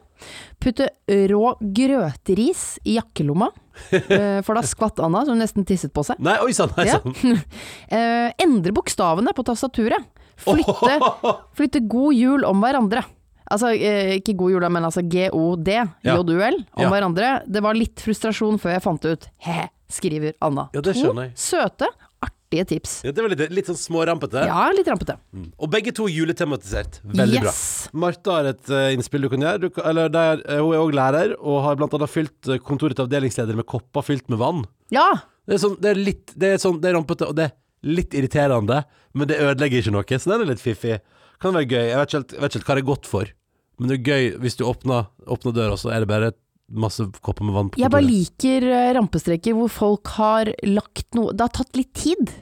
[0.62, 0.88] Putte
[1.30, 3.52] rå grøteris i jakkelomma.
[3.94, 6.18] Eh, for da skvatt Anna, så hun nesten tisset på seg.
[6.24, 7.14] Nei, oi sann, nei sann.
[7.22, 8.32] Ja.
[8.44, 10.02] endre bokstavene på tastaturet.
[10.42, 10.98] Flytte,
[11.58, 13.04] flytte god jul om hverandre.
[13.50, 15.68] Altså, eh, ikke god jul, men altså GOD.
[16.04, 16.90] J-U-L, om Ja.
[16.90, 17.42] hverandre.
[17.48, 19.28] Det var litt frustrasjon før jeg fant det ut.
[19.46, 20.68] He-he, skriver Anna.
[20.74, 21.34] Ja, det skjønner jeg.
[21.34, 21.88] To søte,
[22.22, 22.92] artige tips.
[23.04, 24.44] Ja, det var litt, litt sånn smårampete.
[24.48, 25.16] Ja, litt rampete.
[25.58, 27.00] Og begge to juletematisert.
[27.04, 27.52] Veldig bra.
[27.52, 27.88] yes.
[27.92, 29.60] Martha har et uh, innspill du kan gjøre.
[29.60, 33.06] Du, eller der, eh, hun er òg lærer, og har blant annet fylt kontoret til
[33.08, 34.64] avdelingsleder med kopper fylt med vann.
[34.92, 35.08] Ja,
[35.48, 37.52] Det er, sånn, det er litt Det er, sånn, det er rampete, og det er
[37.88, 38.82] litt irriterende,
[39.14, 40.98] men det ødelegger ikke noe, så den er litt fiffig.
[41.40, 41.84] Kan være gøy.
[41.88, 43.30] Jeg vet ikke helt hva det er godt for,
[43.78, 46.32] men det er gøy hvis du åpner, åpner døra, så er det bare
[46.68, 51.32] masse kopper med vann på jeg bare liker eh, rampestreker hvor folk har lagt noe
[51.32, 52.34] Det har tatt litt tid.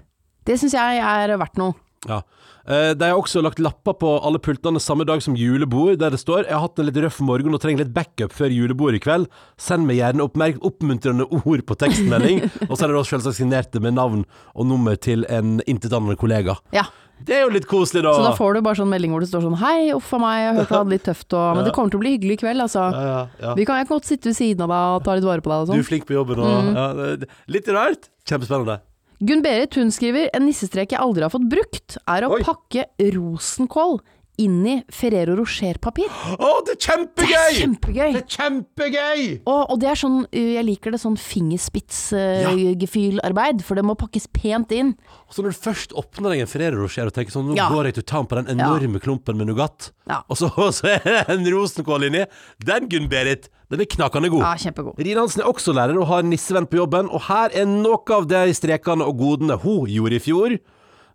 [0.47, 1.77] Det syns jeg er verdt noe.
[2.07, 2.23] Ja.
[2.67, 6.21] Eh, De har også lagt lapper på alle pultene samme dag som julebord, der det
[6.21, 8.99] står 'Jeg har hatt en litt røff morgen og trenger litt backup før julebord i
[8.99, 9.29] kveld'.
[9.57, 10.27] Send meg gjerne
[10.61, 12.43] oppmuntrende ord på tekstmelding.
[12.71, 16.17] og så er det også selvsagt signert det med navn og nummer til en intetanende
[16.17, 16.57] kollega.
[16.73, 16.85] Ja.
[17.27, 18.13] Det er jo litt koselig, da.
[18.13, 20.41] Så da får du bare sånn melding hvor det står sånn Hei, uff a meg,
[20.43, 22.37] jeg har hørt du hadde litt tøft og Men det kommer til å bli hyggelig
[22.37, 22.83] i kveld, altså.
[22.93, 23.55] ja, ja, ja.
[23.57, 25.71] Vi kan godt sitte ved siden av deg og ta litt vare på deg og
[25.71, 25.89] Du er sånn.
[25.89, 27.17] flink på jobben og ja,
[27.57, 28.11] Litt rart.
[28.29, 28.81] Kjempespennende.
[29.27, 32.43] Gunn Berit hun skriver en nissestrek jeg aldri har fått brukt, er å Oi.
[32.45, 33.97] pakke rosenkål
[34.43, 36.09] inn i Ferrero Rocher-papir.
[36.37, 37.31] Å, det er kjempegøy!
[37.31, 38.11] Det er kjempegøy!
[38.17, 39.21] Det er kjempegøy!
[39.49, 44.27] Og, og det er sånn, uh, jeg liker det sånn fingerspitz-gefühlarbeid, for det må pakkes
[44.35, 44.91] pent inn.
[45.33, 47.67] Så når du først åpner deg en Ferrero Rocher og tenker sånn Nå Ja.
[47.73, 50.19] går jeg til town på den enorme klumpen med Nougat, Ja.
[50.29, 52.23] og, så, og så er det en rosenkål inni,
[52.65, 54.43] den Gunn-Berit, den er knakende god.
[54.45, 54.95] Ja, kjempegod.
[55.03, 58.27] Rine Hansen er også lærer og har nissevenn på jobben, og her er noe av
[58.31, 60.51] de strekene og godene hun gjorde i fjor.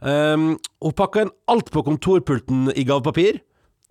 [0.01, 3.41] Um, hun pakka inn alt på kontorpulten i gavepapir.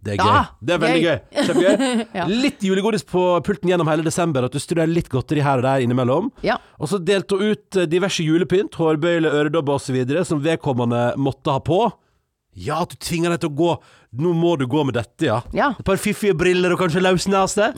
[0.00, 0.30] Det er gøy.
[0.32, 1.08] Ja, det er veldig gøy.
[1.12, 1.46] gøy.
[1.46, 1.96] Kjempegøy.
[2.20, 2.26] Ja.
[2.30, 5.84] Litt julegodis på pulten gjennom hele desember, at du strør litt godteri her og der
[5.84, 6.30] innimellom.
[6.46, 6.56] Ja.
[6.80, 11.60] Og så delte hun ut eh, diverse julepynt, hårbøyle, øredobber osv., som vedkommende måtte ha
[11.64, 11.82] på.
[12.58, 13.72] Ja, at du tvinger deg til å gå
[14.18, 15.36] Nå må du gå med dette, ja.
[15.54, 15.68] Ja.
[15.78, 17.68] Et par fiffige briller og kanskje løsnese.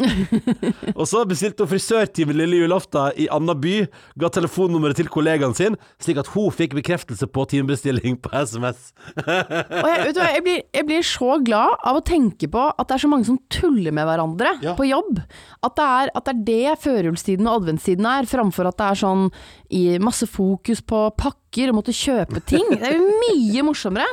[0.99, 3.83] og så bestilte hun frisørtime lille julaften i anna by,
[4.17, 8.95] ga telefonnummeret til kollegaen sin, slik at hun fikk bekreftelse på timebestilling på SMS.
[9.27, 13.05] Jeg, du jeg, blir, jeg blir så glad av å tenke på at det er
[13.05, 14.73] så mange som tuller med hverandre Ja.
[14.79, 15.21] på jobb.
[15.69, 19.03] At det er, at det er det førjulstiden og adventstiden er, framfor at det er
[19.05, 19.29] sånn
[19.69, 22.65] i masse fokus på pakker og måtte kjøpe ting.
[22.73, 24.09] Det er jo mye morsommere.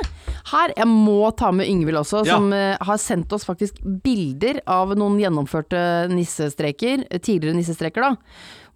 [0.50, 2.36] Her, jeg må ta med Yngvild også, Ja.
[2.38, 8.12] som uh, har sendt oss faktisk bilder av noen gjennomførte nissestreker, tidligere nissestreker da,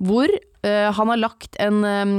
[0.05, 2.17] hvor uh, han har lagt en um,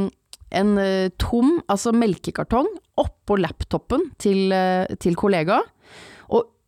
[0.56, 0.78] en
[1.20, 2.68] tom, altså melkekartong,
[3.02, 4.54] oppå laptopen til,
[5.02, 5.58] til kollega.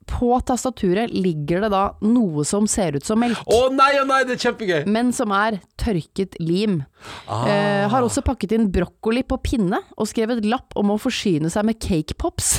[0.07, 3.41] På tastaturet ligger det da noe som ser ut som melk.
[3.43, 4.85] Å nei, å nei, det er kjempegøy!
[4.89, 6.79] Men som er tørket lim.
[7.27, 7.43] Ah.
[7.51, 11.67] Eh, har også pakket inn brokkoli på pinne og skrevet lapp om å forsyne seg
[11.67, 12.55] med cake pops.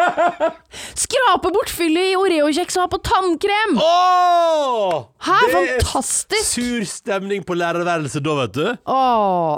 [1.04, 3.78] Skrape bort fyllet i Oreo-kjeks og ha på tannkrem!
[3.80, 5.06] Oh!
[5.24, 6.50] Hæ, Det er fantastisk!
[6.50, 8.66] Sur stemning på lærerværelset da, vet du.
[8.90, 9.00] Å,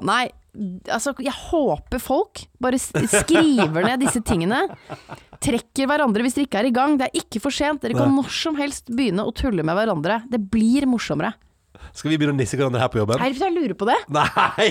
[0.06, 0.26] nei.
[0.52, 4.66] Altså, jeg håper folk bare skriver ned disse tingene.
[5.42, 6.98] Trekker hverandre hvis dere ikke er i gang.
[7.00, 7.80] Det er ikke for sent.
[7.84, 10.20] Dere kan når som helst begynne å tulle med hverandre.
[10.28, 11.32] Det blir morsommere.
[11.96, 13.20] Skal vi begynne å nisse hverandre her på jobben?
[13.20, 13.96] Nei, jeg lurer på det.
[14.12, 14.68] Nei!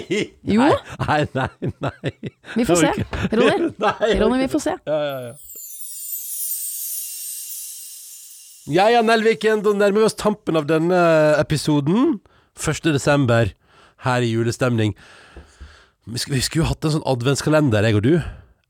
[0.48, 0.68] Jo.
[1.08, 1.72] Nei, nei, nei.
[1.90, 2.34] nei.
[2.56, 2.92] Vi får se.
[3.34, 3.72] Ronny,
[4.22, 4.76] Ronny, vi får se.
[4.86, 5.40] Ja, ja, ja.
[8.70, 11.00] Ja ja, Nelviken, da nærmer vi oss tampen av denne
[11.42, 12.20] episoden.
[12.62, 12.92] 1.
[12.94, 13.50] desember,
[14.06, 14.94] her i julestemning.
[16.08, 18.16] Vi skulle, jo hatt en sånn adventskalender, jeg og du.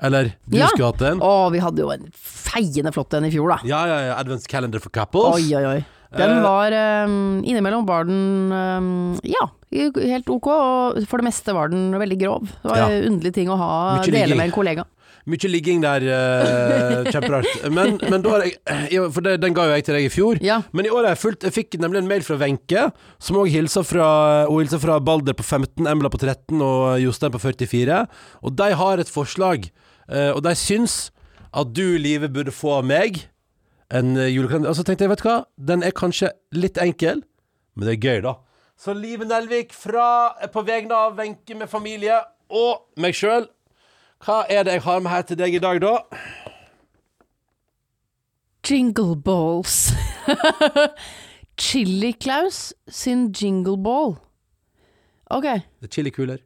[0.01, 0.67] Eller du Ja.
[0.67, 1.19] skulle hatt en.
[1.21, 3.59] Å, vi hadde jo en feiende flott en i fjor, da.
[3.63, 4.15] Ja, ja, ja.
[4.19, 5.35] Adventskalender for couples.
[5.35, 5.85] Oi, oi, oi.
[6.11, 6.73] Den Eh, var
[7.07, 12.17] um, Innimellom var den um, ja, helt ok, og for det meste var den veldig
[12.19, 12.41] grov.
[12.61, 12.87] Det var Ja.
[12.89, 14.83] en underlig ting å ha dele med en kollega.
[15.31, 17.47] Mye ligging der, uh, kjemperart.
[17.77, 20.41] Men, men da har jeg For det, den ga jo jeg til deg i fjor.
[20.43, 20.59] Ja.
[20.75, 22.89] Men i år har jeg fulgt Jeg fikk nemlig en mail fra Wenche,
[23.21, 24.09] som òg hilser fra
[24.49, 28.03] Hun fra Balder på 15, Embla på 13 og Jostein på 44.
[28.43, 29.71] Og de har et forslag,
[30.11, 31.09] uh, og de syns
[31.51, 33.25] at du, Live, burde få av meg
[33.91, 34.71] en eh, julekalender.
[34.71, 35.37] Og så tenkte jeg, vet du hva,
[35.71, 37.23] den er kanskje litt enkel,
[37.75, 38.35] men det er gøy, da.
[38.81, 40.07] Så Live Nelvik fra,
[40.51, 42.17] på vegne av Wenche med familie
[42.51, 43.45] og meg sjøl,
[44.25, 45.95] hva er det jeg har med her til deg i dag, da?
[48.67, 49.91] Jingle balls.
[51.61, 54.15] Chili-Klaus sin jingle ball.
[55.31, 55.45] Ok,
[55.81, 56.37] Det er chilikuler.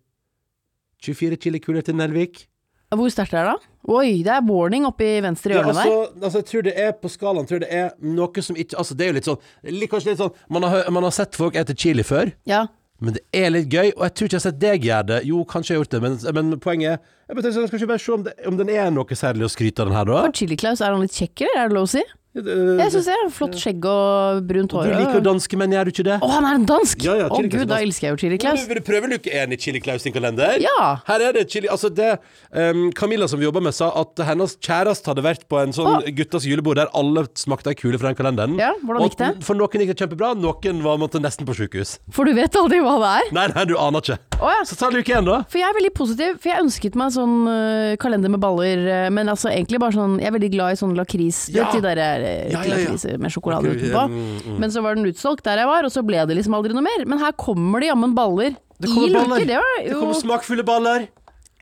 [1.03, 2.47] 24 chilikuler til Nelvik.
[2.95, 3.71] hvor sterkt er det da?
[3.91, 5.81] Oi, det er warning oppi venstre Ja, hjørne der.
[5.81, 8.95] altså, altså, jeg tror det er på skalaen tror det er noe som ikke Altså,
[8.95, 9.41] det er jo litt sånn
[9.75, 12.65] litt, Kanskje litt sånn man har, man har sett folk ete chili før, Ja,
[13.03, 13.89] men det er litt gøy.
[13.95, 15.19] Og jeg tror ikke jeg har sett deg gjøre det.
[15.27, 17.89] Jo, kanskje jeg har gjort det, men, men poenget er Jeg bare sånn, Skal vi
[17.89, 20.21] bare se om, det, om den er noe særlig å skryte av, den her, da?
[20.27, 22.05] for Chili Claus, er han litt kjekk, eller er det lov å si?
[22.35, 23.15] Jeg syns det.
[23.15, 26.17] er Flott skjegg og brunt Du liker jo danske menn, gjør du ikke det?
[26.19, 27.05] Å, han er en dansk!
[27.05, 28.65] Ja, ja, Å Chili Claus er gud, da elsker jeg jo Chili Klaus.
[28.67, 30.59] Vil du prøve luke én i Chili Claus sin kalender?
[30.63, 30.97] Ja.
[31.07, 32.09] Her er det chili Altså, det
[32.51, 35.91] um, Camilla som vi jobba med, sa at hennes kjæreste hadde vært på en sånn
[35.93, 36.13] Å.
[36.17, 38.59] guttas julebord der alle smakte ei kule fra den kalenderen.
[38.59, 39.31] Ja, hvordan gikk det?
[39.47, 41.97] For noen gikk det kjempebra, noen var måtte nesten på sjukehus.
[42.11, 43.31] For du vet aldri hva det er.
[43.39, 44.19] Nei, nei, du aner ikke.
[44.35, 44.63] Å ja.
[44.67, 45.37] Så ta luke én, da.
[45.49, 49.07] For jeg er veldig positiv, for jeg ønsket meg sånn uh, kalender med baller, uh,
[49.15, 51.45] men altså egentlig bare sånn Jeg er veldig glad i sånn lakris.
[51.55, 51.69] Ja.
[51.71, 54.03] de der uh, Ja, lakris med sjokolade okay, utenpå.
[54.11, 54.57] mm, mm.
[54.61, 56.83] Men så var den utsolgt der jeg var, og så ble det liksom aldri noe
[56.85, 57.05] mer.
[57.07, 58.57] Men her kommer det jammen baller.
[58.75, 59.47] Det kommer I baller.
[59.47, 61.07] det var Det kommer smakfulle baller.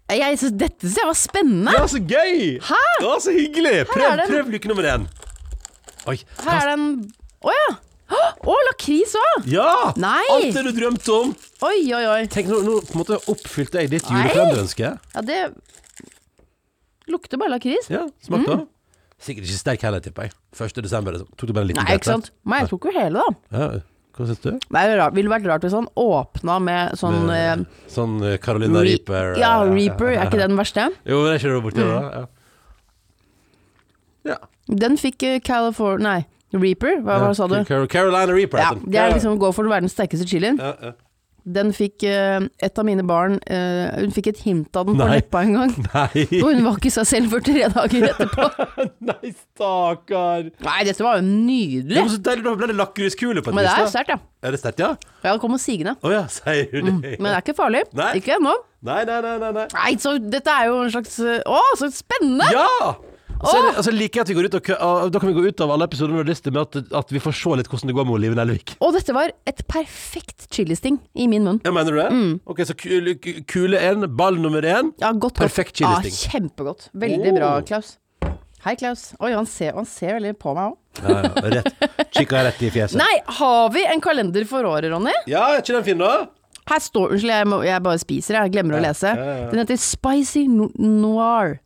[0.10, 1.78] jeg, synes, Dette synes jeg var spennende!
[1.78, 2.58] Ja, så gøy!
[2.58, 2.82] Hæ?
[3.06, 3.78] Ja, så hyggelig.
[3.94, 5.06] Prøv, det en- prøv lykke nummer én.
[6.10, 6.18] Oi.
[6.44, 6.88] Her er det en
[7.44, 7.72] Å ja!
[8.44, 9.46] Å, lakris òg!
[9.50, 9.94] Ja!
[9.98, 10.22] Nei!
[10.34, 11.32] Alt det du drømte om.
[11.64, 12.22] Oi, oi, oi.
[12.34, 14.24] Tenk, nå, nå på en måte oppfylte jeg ditt Nei.
[14.26, 14.90] julekalenderønske.
[15.16, 15.40] Ja, det
[17.12, 17.88] lukter bare lakris.
[17.92, 18.58] Ja, smak da.
[19.24, 20.34] Sikkert ikke sterk heller, tipper jeg.
[20.60, 20.82] 1.
[20.84, 21.16] desember.
[21.16, 21.30] liksom.
[21.40, 22.32] Tok du bare en liten Nei, ikke sant.
[22.44, 23.58] Men jeg tok jo hele, da.
[23.58, 23.68] Ja,
[24.18, 24.50] hva syns du?
[24.60, 28.82] Det er rart- ville vært rart hvis han åpna med sånn eh, sånn eh, Carolina
[28.84, 29.32] Re- Reaper.
[29.40, 30.12] Ja, eh, Reaper.
[30.18, 30.90] Er ikke det den verste?
[31.08, 31.94] Jo, det er ikke det borti Mm.
[31.94, 32.02] da?
[34.28, 34.34] Ja.
[34.34, 34.38] ja.
[34.84, 36.20] Den fikk eh, California Nei,
[36.54, 37.58] Reaper, hva, hva sa du?
[37.66, 38.60] Car Carolina Reaper.
[38.62, 38.92] Ja, heter den.
[38.92, 40.60] det er liksom gå for verdens sterkeste chilien.
[40.60, 40.94] ja, ja.
[41.44, 45.08] Den fikk eh, et av mine barn eh, Hun fikk et hint av den på
[45.10, 45.74] leppa en gang.
[45.90, 46.24] Nei.
[46.40, 48.46] Og hun var ikke seg selv for tre dager etterpå.
[49.10, 50.48] Nei, stakkar.
[50.64, 52.00] Nei, dette var jo Det nydelig.
[52.00, 53.94] var så deilig, da ble det lakriskule på et Men det er vis.
[53.96, 54.20] sterkt, ja.
[54.44, 54.92] Er det sterkt, ja?
[55.24, 55.98] Ja, det kommer sigende.
[56.04, 57.18] Å ja, sier du det?
[57.20, 57.84] Men det er ikke farlig.
[57.96, 58.12] Nei.
[58.20, 58.56] Ikke ennå.
[58.84, 59.52] Nei, nei, nei, nei.
[59.60, 59.68] nei.
[59.76, 62.50] Nei, så dette er jo en slags eh, Å, så spennende!
[62.56, 62.94] Ja!
[63.44, 65.36] Så er det, altså, liker jeg at vi går ut og, og Da kan vi
[65.36, 67.92] gå ut av alle episoder og liste med at, at vi får se litt hvordan
[67.92, 68.76] det går med Olive Nelvik.
[68.80, 71.60] Og dette var et perfekt chilisting i min munn.
[71.66, 72.08] Ja, mener du det?
[72.14, 72.32] Mm.
[72.48, 73.16] Ok, så kule,
[73.52, 74.94] kule én, ball nummer én.
[75.04, 75.84] Ja, godt, Perfekt godt.
[75.84, 76.16] chilisting.
[76.16, 76.88] Ja, kjempegodt.
[76.94, 77.38] Veldig Oh.
[77.42, 77.98] bra, Klaus.
[78.64, 79.10] Hei, Klaus.
[79.20, 80.78] Oi, han ser, han ser veldig på meg òg.
[81.04, 81.90] Ja, ja, rett.
[82.16, 82.96] Kikka rett i fjeset.
[83.02, 85.12] Nei, har vi en kalender for året, Ronny?
[85.28, 86.30] Ja, er ikke den fin, da?
[86.70, 89.10] Her står Unnskyld, jeg, jeg bare spiser, jeg glemmer å lese.
[89.12, 89.50] ja, ja.
[89.52, 91.58] Den heter Spicy Noir.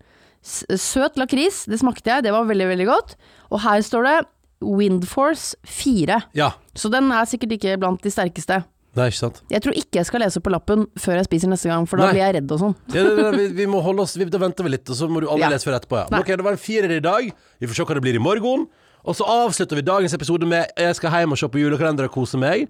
[0.48, 3.16] Søt lakris, det smakte jeg, det var veldig, veldig godt.
[3.52, 4.16] Og her står det
[4.64, 6.22] Windforce 4.
[6.38, 6.52] Ja.
[6.78, 8.62] Så den er sikkert ikke blant de sterkeste.
[8.98, 9.42] Nei, ikke sant.
[9.54, 12.08] Jeg tror ikke jeg skal lese på lappen før jeg spiser neste gang, for da
[12.08, 12.16] Nei.
[12.16, 12.74] blir jeg redd og sånn.
[12.96, 13.04] Ja,
[13.36, 15.46] vi, vi må holde oss vi, Da venter vi litt, og så må du aldri
[15.46, 15.52] Ja.
[15.54, 16.00] lese før etterpå.
[16.02, 16.08] Ja.
[16.16, 16.22] Nei.
[16.24, 17.28] Ok, Det var en firer i dag.
[17.62, 18.66] Vi får se hva det blir i morgen.
[19.06, 22.12] Og så avslutter vi dagens episode med Jeg skal hjem og se på julekalender og
[22.18, 22.66] kose meg.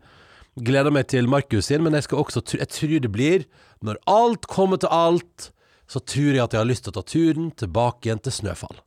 [0.60, 3.46] Gleder meg til Markus sin, men jeg skal også Jeg tror det blir
[3.86, 5.52] Når alt kommer til alt,
[5.88, 8.82] så tror jeg at jeg har lyst til å ta turen tilbake igjen til Snøfall.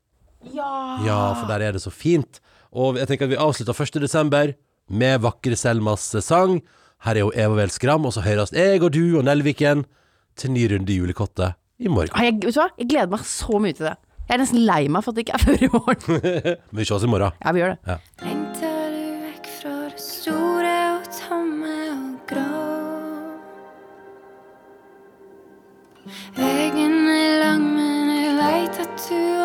[0.55, 0.73] Ja,
[1.05, 2.41] ja, for der er det så fint.
[2.73, 4.01] Og jeg tenker at vi avslutter 1.
[4.05, 4.53] desember
[4.91, 6.61] med vakre Selmas sang.
[7.05, 9.87] Her er jo Eva Vel Skram, og så høres jeg og du og Nelviken
[10.41, 12.13] til ny runde i Julekottet i morgen.
[12.21, 12.69] Jeg, vet du hva?
[12.77, 13.97] jeg gleder meg så mye til det.
[14.29, 16.21] Jeg er nesten lei meg for at det ikke er før i morgen.
[16.21, 17.41] Men vi ses i morgen.
[17.41, 18.01] Ja, vi gjør det.
[18.23, 18.69] Lengter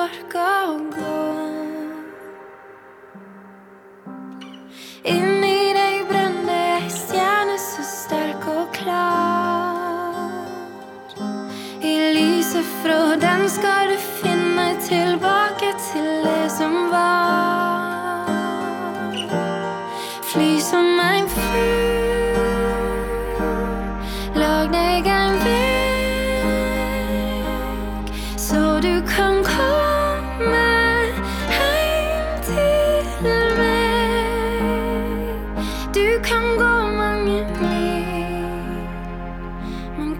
[0.05, 1.19] orker å gå.
[5.05, 10.43] Inni deg brenner ei stjerne så sterk og klar.
[11.85, 14.14] I lyset fra den skal du finne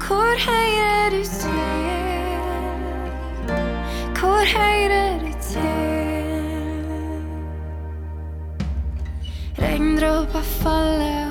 [0.07, 1.49] Hvor høyere du til?
[4.19, 5.61] hvor høyere du til?
[9.59, 11.24] Regndråper faller.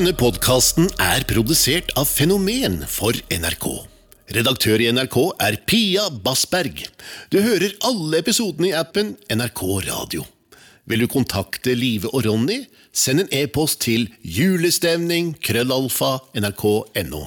[0.00, 3.66] Denne podkasten er produsert av Fenomen for NRK.
[4.32, 6.78] Redaktør i NRK er Pia Bassberg.
[7.28, 9.60] Du hører alle episodene i appen NRK
[9.90, 10.24] Radio.
[10.88, 12.62] Vil du kontakte Live og Ronny,
[12.96, 17.22] send en e-post til julestemning krøllalfa nrk.no.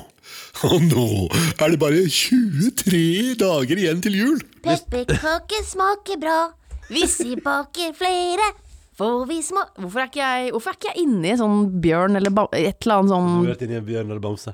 [0.71, 4.43] Og nå er det bare 23 dager igjen til jul!
[4.65, 6.41] Pepperkaker smaker bra.
[6.89, 8.49] Hvis vi baker flere,
[8.97, 12.43] får vi små Hvorfor er ikke jeg, er ikke jeg inni sånn bjørn eller ba,
[12.51, 14.51] et eller annet Du sånn har vært inne inni en bjørn eller bamse.